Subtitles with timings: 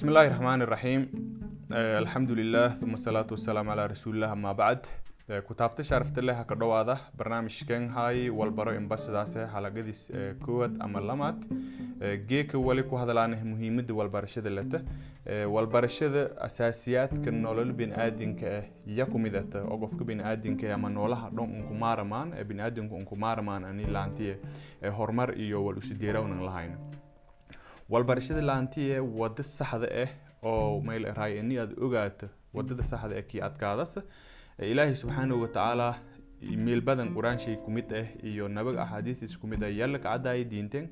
[0.00, 1.02] bismi eh, illaahi raxmaan iraxiim
[2.00, 4.86] alxamdu lilah uma asalaatu wasalaamu calaa rasuulilah amaa bacd
[5.28, 11.44] eh, kutaabta sharafta leh haka dhowaada barnaamijkan hay walbaro imbasadaase xalaqadiis eh, koowaad ama lamaad
[12.30, 14.80] geeka wali ku hadlaanah muhiimada walbarashada leta
[15.54, 22.32] walbarashada asaasiyaadka nolol biniaadanka ah iya kumid ata oo qofka biniaadanka ama noolaha dhan unkumaaramaan
[22.48, 24.40] biniaadanka unkumaaramaan ani laantiye
[24.96, 26.78] horumar iyo wal usudeerawnan lahayna
[27.90, 30.10] walbarashada laantiye wada saxda ah
[30.50, 32.26] oo mayl raay ini aad ogaato.
[32.54, 33.92] Wadada saxda ah kii adkaadas
[34.72, 35.88] ilaahay subxaanahu watacaala
[36.40, 40.88] meel badan qur'aanshay kumid ah iyo nabag axaadiis kumid ah yalla kacadaaya diinteen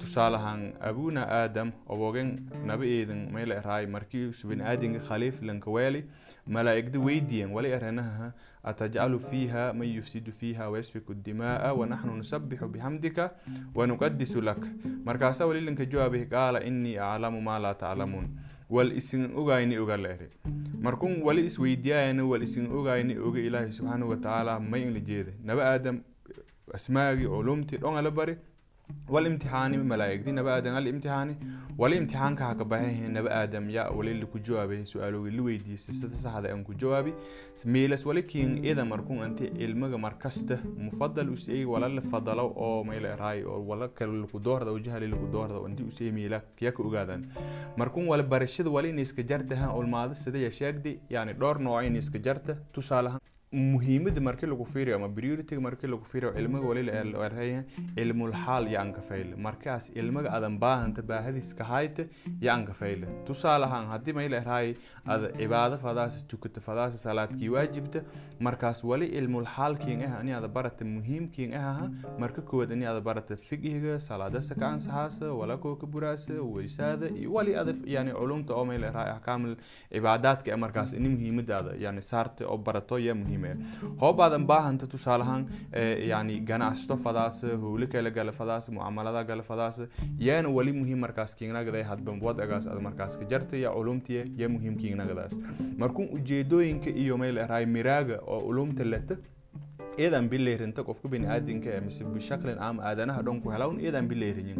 [0.00, 6.04] tusaalahan abuna aadam obogen naba eedan mayla eraay markii biniaadinka khaliif lankaweeli
[6.46, 8.32] malaa'igda weydiiyeen wali eranaha
[8.64, 13.30] atajcalu fiiha man yufsidu fiiha wayasfiku dimaaa wanaxnu nusabixu bixamdika
[13.74, 14.62] wanuqadisu lak.
[15.04, 18.28] Markaasaa wali lanka jawaabay qaala inii aclamu maa laa taclamuun
[18.70, 20.28] wal isin ogayni oga la eri
[20.82, 25.32] markun wali isweydiyaayana wal isin ogayni oga ilaahay subxaanahu watacaala may inla jeeda.
[25.44, 26.00] Naba aadam
[26.74, 28.36] asmaagii culumtii dhonga la bari
[29.08, 31.34] wal imtixaani malaa'igti naba aadam al imtixaani
[31.78, 32.64] wali imtixaanka ha ka
[33.16, 37.12] naba aadam yaa wali laku jawaabay su'aaloogi la weydiisay sida saxda aan ku jawaabi.
[37.66, 38.22] Meelas wali
[38.70, 40.58] ida markun anti ilmaga markasta.
[40.76, 45.26] Mufadal usay wala la fadalo oo mayla oo wala kale laku doorda oo jahali laku
[45.32, 47.22] doorda anti usay meela kiya ogaadaan
[47.76, 50.50] markun wala barashada wali in iska jarta ulmaada sida ya
[51.10, 53.20] yani dhowr nooc in iska jarta tusaalahan
[53.52, 57.02] muhiimada markii lagu fiiriyo ama priority markii lagu fiiriyo ilmaga wali la
[57.96, 62.04] cilmul xaal yaan ka fayle markaas ilmaga adan baahanta baahadiis ka hayta
[62.42, 64.74] yaan ka fayle tusaalahan haddii may leerahay
[65.06, 68.02] ada cibaado fadaas tukata fadaas salaadkii waajibta
[68.40, 73.36] markaas wali cilmul xaalkiin ah ani ada barata muhiimkiin ah marka koowaad ani ada barata
[73.36, 78.64] fiqiga salaada saka ansaxaasa wala koo ka buraasa weysaada iyo wali ada yani culumta oo
[78.64, 79.56] may leerahay ahkaamul
[79.92, 83.37] cibaadaadka markaas ini muhiimadaada yani saarta oo barato yaa muhiim
[84.00, 85.46] hoobaadan baahanta tusaalahaan
[86.12, 89.80] yani ganacsato fadaas howlo kale gala fadaas mucamalada gala fadaas
[90.18, 94.76] yaana wali muhiim markaas kiignagaday hadban wadagaas ad markaas ka jarta ya culumtiya ya muhiim
[94.76, 95.34] kiignagadaas
[95.78, 99.16] markun ujeedooyinka iyo mayl eraay miraaga oo culumta leta
[99.98, 104.58] iyadan bileyrinta qofka biniaadinka mise bishaklin ama aadanaha dhan ku helawn iyadan bileyriyin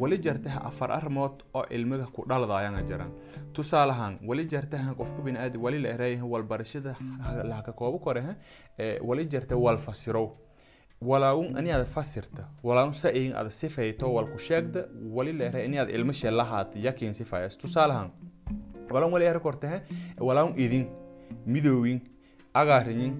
[0.00, 3.12] wali jartaha afar arrimood oo cilmiga ku dhaladayana jiraan
[3.56, 6.96] tusaalahaan wali jartaha qofka biniaadin wali la ereeyaha walbarashada
[7.50, 8.34] lahaka koobo koreha
[9.08, 10.28] wali jarta wal fasirow
[11.10, 14.80] walaun ani aad fasirta walaun sa in aad sifayto wal ku sheegda
[15.16, 17.58] wali la ereey ini aad cilmo sheelahaat yakin sifayas.
[17.58, 18.10] Tusaalahaan
[18.90, 19.78] walaun wali ere kortaha
[20.28, 20.84] walaun idin
[21.46, 21.98] midoowin
[22.54, 23.14] agaariyin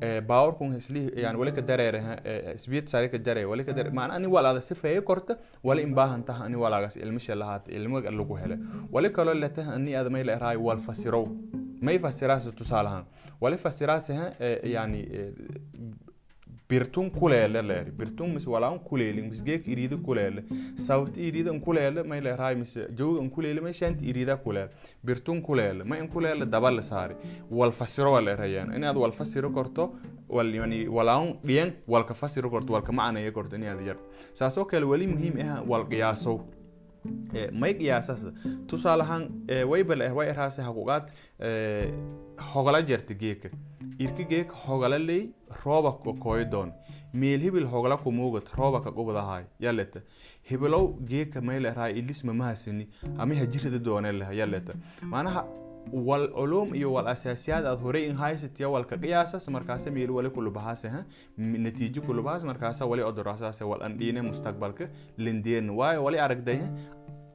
[0.00, 2.00] bawarkun isli yani wali ka dareere
[2.54, 6.22] isbiyad sare ka dare wali ka dare maana ani walaada sifeeye korta wali in baahan
[6.24, 8.58] taha ani walaagas ilmisha lahaat ilmiga lagu hele
[8.92, 11.26] wali kaloo letaha ani aad may la eraay wal fasirow
[11.82, 13.04] may fasiraasa tusaalahaan.
[13.40, 14.32] Wali fasiraasa
[14.64, 15.00] yani
[16.68, 20.42] birtun kuleele leer birtun mis walaan kuleele mis geek iriida kuleele
[20.74, 24.70] sababta iriida in kuleele may leerahay mis jawga in kuleele may shanta iriida kuleele
[25.04, 27.14] birtun kuleele may in kuleele daba la saari
[27.50, 29.12] wal fasiro wal erayaan inaad wal
[29.54, 29.94] korto
[30.28, 33.96] wal yani walaan dhiyan wal ka fasiro korto wal ka macnaya korto inaad yar.
[34.32, 36.40] Saasoo kale wali muhiim ah wal qiyaasow
[37.62, 38.26] may qiyaasas
[38.70, 39.24] tusaalahaan
[39.72, 41.04] waybal er way eraase haquqaad
[42.52, 43.48] hogala jarta geeka
[44.04, 45.22] irka geeka hogala ley
[45.64, 45.92] rooba
[46.26, 46.70] koydoon
[47.20, 50.00] meel hibil hogala kumuugat rooba ka qubadahay yaleta
[50.50, 54.74] hibilow geeka mayla erahay ilisma mahasini ama hajirada dooneleha yaleta
[55.12, 55.44] maanaha
[56.08, 60.88] wal culum iyo wal asaasiyaad aad horey in haysatiya walka qiyaasas markaasa meel wali kulubahaase
[60.94, 61.00] ha?
[61.38, 64.88] Natiijo kulubahaas markaasa wali odorasaase wal andhiine mustaqbalka
[65.18, 65.70] lindeen.
[65.70, 66.60] Waayo wali aragday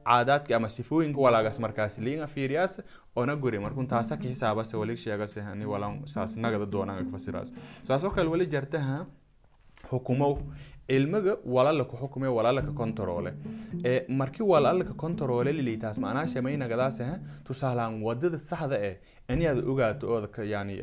[0.04, 2.80] caadaadka ama sifooyinka walaagas markaas liinga fiiriyaas
[3.16, 3.58] ona guri.
[3.58, 7.52] Markun taasa ka xisaabase wali sheegase ani walan saas nagada doonanga fasiraas
[7.88, 9.06] saasoo kale wali jartaha
[9.90, 10.38] xukumow
[10.88, 13.32] cilmiga walala ku xukume walala ka kontaroole
[13.84, 18.96] ee markii walala ka kontaroole lilitaas macnaa shamay nagadaas ah tusaalaan waddada saxda eh
[19.32, 20.74] aad ogaato oo yani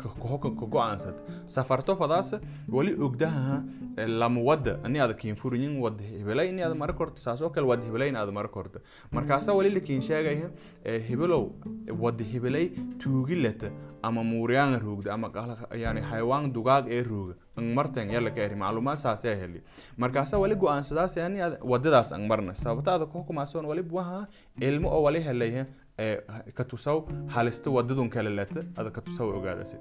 [0.00, 0.08] ka
[0.38, 1.14] ka go'aansad.
[1.46, 2.28] Safarto fadaas
[2.68, 3.64] wali ogdaha
[4.20, 7.82] lama wada ani aad kiin furin wada hebelay ani aad mar korto saasoo kale wada
[7.88, 8.78] hebelay aad mar korto
[9.10, 10.36] markaasa wali lakiin sheegay
[11.08, 11.44] hebelow
[12.04, 12.66] wada hebelay
[13.02, 13.70] tuugilata
[14.02, 15.28] ama muuriyaan roogda ama
[15.84, 17.04] yani xayawaan dugaag ee
[17.76, 18.96] martan yalla ka eri macluumaad
[19.30, 19.62] saasee heli.
[19.96, 21.16] Markaasa wali go'aansadaas
[21.62, 22.54] wadadaas ang marna.
[22.54, 24.26] Sababta aad ku xukumaasoon wali waha
[24.60, 25.64] ilmo oo wali helay
[26.54, 29.76] ka tusaw halista wadadun kale leta ada ka tusaw ogaadasi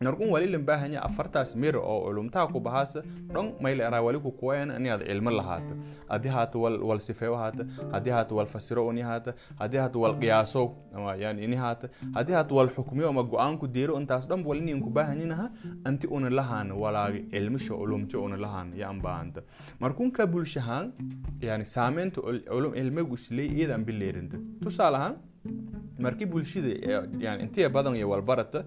[0.00, 3.02] narkun wali lan baahanya afartaas mir oo culumtaha ku bahaasa
[3.34, 5.74] dhon mayla eraa wali ku kuwayan inaad cilmo lahaata
[6.08, 10.62] haddii haata wal wal sifeeyo haata wal fasiro uni haata haddii wal qiyaaso
[11.20, 11.88] yani ini haata
[12.58, 15.50] wal xukmiyo ama go'aanku deero intaas dhan wali nin ku baahanyinaha
[15.84, 19.42] anti una lahaan walaagi cilmisho culumti una lahaan ya ambaanta
[19.80, 20.92] markunka bulshahaan
[21.40, 25.16] yani saameynta culum cilmigu isley iyadan bileerinta tusaalahaan
[26.04, 26.72] markii bulshada
[27.44, 28.64] intiya badan iyo walbarata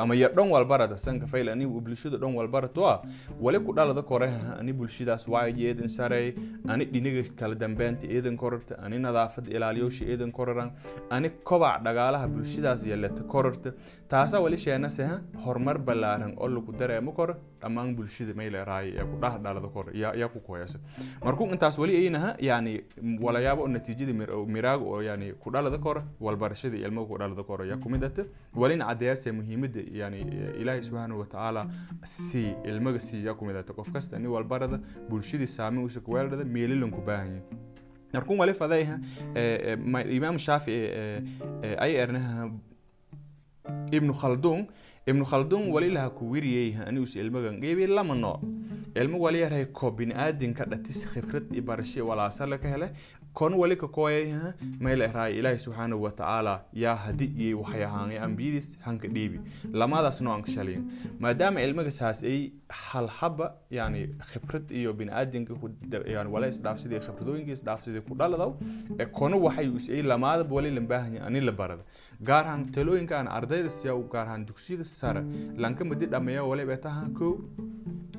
[0.00, 3.02] ama yar dhan walbarata sanka fayl ani bulshada dhan walbarato ah
[3.40, 6.34] wali ku dhalada koreha ani bulshadaas waayo eedan sarey
[6.68, 10.70] ani dhiniga kala dambeynta eedan kororta ani nadaafada ilaaliyowsha eedan kororan
[11.10, 13.72] ani kobac dhagaalaha bulshadaas yeelata kororta.
[14.12, 19.38] Taasa wali sheenaseha horumar ballaaran oo lagu dareemo koro dhammaan bulshada mayleeraay ee ku dhah
[19.44, 20.78] dhalada kor yaa ku koyasa
[21.24, 22.72] markuu intaas wali aynaha yani
[23.22, 24.12] walayaabo natiijada
[24.56, 28.24] miraaga oo yani ku dhalada koro walbarashada ilmaha ku dhalada koro yaa kumid ata.
[28.54, 28.84] Walina
[29.38, 30.20] muhiimada yani
[30.60, 31.62] ilaahay subxaanahu watacaala
[32.04, 36.90] si ilmaga si yaa kumid ata qof kasta ni walbarada bulshadii saameyn usa kuweeldhada meelilan
[36.90, 37.40] ku baahanya
[38.12, 38.98] markuu wali fadayha
[40.18, 40.88] imaam shaafici
[41.84, 42.50] ay ernaha
[43.92, 44.66] ibnu khalduun
[45.06, 48.40] ibnu khalduun wali laha ku wiriyeyha anigus ilmagan geebi lama nooc
[48.94, 52.88] ilmo wali yarhay ko biniaadinka dhatis khibrad iyo barasho walaasale ka hele
[53.34, 59.08] kon wali ka kooyayha mayla eraay ilaahi subxaanahu watacaala yaa hadi iyo waxyahaangay ambiyadiis hanka
[59.08, 59.40] dhiibi.
[59.72, 60.84] Lamadaas noocan ka shalayin
[61.20, 64.00] maadaama ilmagasaas ay halhaba yani
[64.30, 65.54] khibrad iyo biniaadinka
[66.14, 68.52] yani wala isdhaafsidii khibradooyinka isdhaafsidii ku dhaladaw
[69.18, 71.82] kono waxay usay lamaadaba wali lambaahanya ani la barada.
[72.28, 75.22] Gaar ahaan talooyinkaan ardayda siyaa gaar ahaan dugsiyada sare
[75.56, 77.32] lanka madi dhameeya waliba taha kow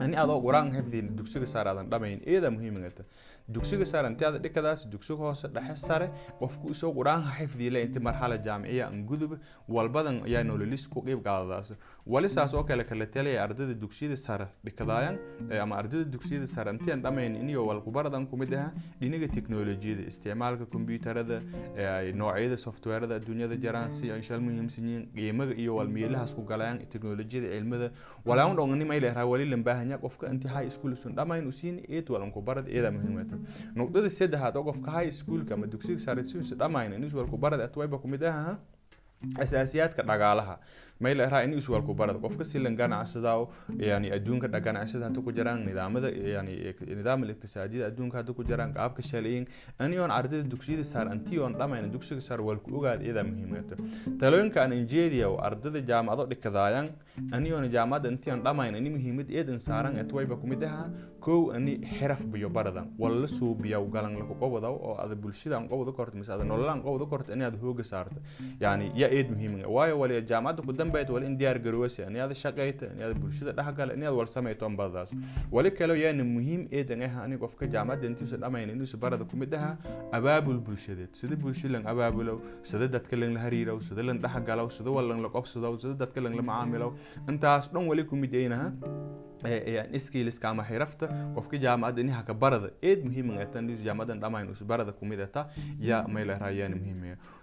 [0.03, 3.03] ani adoo qur'aan xifdiin dugsiga sare aadan dhamayn iyada muhiimigata
[3.55, 6.07] dugsiga sare inti aad dhikadaas dugsiga hoose dhexe sare
[6.41, 9.31] qofku isoo qur'aanka xifdiile inti marxala jaamiciya an gudub
[9.77, 11.73] walbadan ayaa nololis ku qeyb qaadadaas.
[12.13, 15.15] Wali saas oo kale kala talaya ardayda dugsiyada sare dhikadaayan
[15.63, 18.71] ama ardayda dugsiyada sare inti aan dhamayn iniyo walkubaradan kumid aha
[19.01, 21.37] dhinaga teknolojiyada isticmaalka kombyuutarada
[22.21, 27.47] noocyada softwarada adduunyada jaraan si ay shal muhiimsan yihiin qiimaga iyo walmeelahaas ku galayaan teknolojiyada
[27.55, 27.91] cilmada.
[28.25, 29.45] Walaan dhongani may leeraa wali
[29.93, 31.15] lambaahanya qofka inti high school sun.
[31.15, 33.37] Dhamayn usiin eed walan kubarad eeda muhiimata
[33.75, 37.97] nuqdada saddexaad oo qofka high schoolka ama dugsiga sare si dhamayn inis walku barad atwayba
[37.97, 38.57] kumid aha
[39.43, 40.57] asaasiyaadka dhagaalaha.
[40.99, 43.47] May la raha in iswalku barad qofka silan ganacsadaa
[43.77, 46.53] yani adduunka ganacsada hadda ku jiraan nidaamada yani
[46.99, 49.47] nidaam iqtisaadiyada adduunka hadda ku jiraan qaabka shalayin
[49.79, 53.75] aniyoon ardayda dugsiyada saar antiyoon dhamayna dugsiga saar walku ogaad iyadaa muhiimata
[54.21, 56.87] talooyinka aan injeediya ardayda jaamacado dhikadaayan
[57.37, 60.85] aniyoon jaamacada intiyoon dhamayna ini muhiimad eedan saaran etwayba kumid aha
[61.19, 62.87] kow ani xiraf biyo baradan.
[62.99, 67.05] Walla suubiyaw galan laku qobadaw oo ada bulshada aan qobada korto mise ada nololaan qobada
[67.11, 68.19] korto inaad hooga saarto
[68.59, 72.85] yani yaa eed muhiim waayo wali jaamacada ku dambeyd wali in diyaar garowase inaad shaqayta
[72.95, 75.13] inaad bulshada dhexgala inaad wal samayto ambadaas.
[75.51, 79.77] Wali kale yaana muhiim eedan ah ani qofka jaamacada intiisa dhamayn inuusa barada kumid aha
[80.11, 81.11] abaabul bulshadeed.
[81.13, 85.29] Sida bulsho lan abaabulow sida dadka lan la hariirow sida lan dhexgalow sida walan la
[85.29, 86.91] qobsadow sida dadka lan la macaamilow.
[87.29, 88.71] Intaas dhan wali kumid aynaha
[89.97, 91.05] iskiiliska ama xirafta
[91.35, 92.69] qofka jaamacadda ini haka barada.
[92.81, 95.47] Eed muhiimatan jaamacadan dhamayn us barada kumidata
[95.79, 97.17] yaa maylarayaan muhiimaya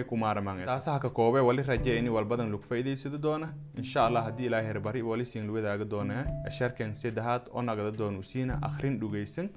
[0.00, 3.48] may ku maarmaan taasaha ka koobe wali raje ini walbadan lagu faa'iidaysado doona.
[3.76, 6.24] Insha allah haddii ilaahay herbari wali siin luwadaaga doona.
[6.58, 9.48] Sharkan saddexaad oo nagada doonu siina akhrin dhugaysan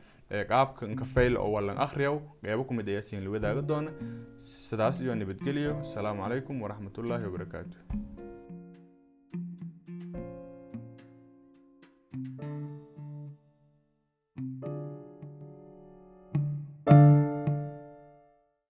[0.50, 3.92] qaabka nkafayl oo walan akhriyow qeybo kumid ayaa siin luwadaaga doona.
[4.38, 7.78] Sidaas iyo nabadgelyo asalaamu calaykum waraxmatullaahi wabarakaatu